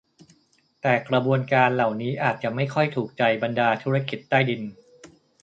[0.81, 4.61] แต่กระบวนการเหล่านี้อาจจะไม่ค่อยถูกใจบรรดาธุรกิจใต้ดิน